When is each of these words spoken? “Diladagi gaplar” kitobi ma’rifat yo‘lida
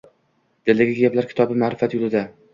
“Diladagi 0.69 0.95
gaplar” 1.03 1.29
kitobi 1.33 1.61
ma’rifat 1.67 1.97
yo‘lida 1.99 2.27